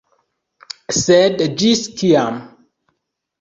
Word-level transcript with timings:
Sed 0.99 1.43
ĝis 1.59 1.83
kiam? 2.01 2.41